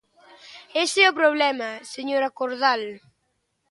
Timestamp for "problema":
1.21-1.69